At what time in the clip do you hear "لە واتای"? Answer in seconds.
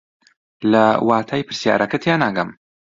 0.71-1.45